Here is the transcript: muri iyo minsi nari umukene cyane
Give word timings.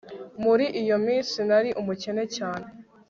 muri 0.43 0.65
iyo 0.81 0.97
minsi 1.05 1.37
nari 1.49 1.69
umukene 1.81 2.23
cyane 2.35 2.67